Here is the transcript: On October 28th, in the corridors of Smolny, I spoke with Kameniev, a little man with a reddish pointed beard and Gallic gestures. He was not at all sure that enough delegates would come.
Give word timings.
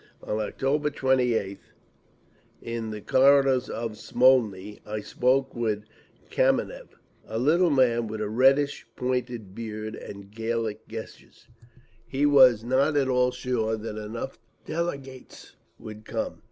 On 0.23 0.39
October 0.39 0.89
28th, 0.89 1.59
in 2.59 2.89
the 2.89 3.01
corridors 3.01 3.69
of 3.69 3.97
Smolny, 3.99 4.79
I 4.83 5.01
spoke 5.01 5.53
with 5.53 5.83
Kameniev, 6.31 6.87
a 7.27 7.37
little 7.37 7.69
man 7.69 8.07
with 8.07 8.19
a 8.19 8.27
reddish 8.27 8.87
pointed 8.95 9.53
beard 9.53 9.93
and 9.93 10.31
Gallic 10.31 10.87
gestures. 10.87 11.47
He 12.07 12.25
was 12.25 12.63
not 12.63 12.97
at 12.97 13.09
all 13.09 13.29
sure 13.29 13.77
that 13.77 13.95
enough 14.03 14.39
delegates 14.65 15.55
would 15.77 16.03
come. 16.03 16.39